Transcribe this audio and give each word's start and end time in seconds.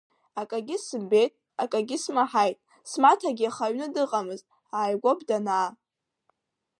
Акагьы 0.41 0.77
сымбеит, 0.85 1.33
акагьы 1.61 1.97
смаҳаит, 2.03 2.57
смаҭагьы 2.91 3.43
иаха 3.45 3.65
аҩны 3.67 3.87
дыҟамызт, 3.93 4.45
ааигәоуп 4.77 5.19
данаа. 5.27 5.69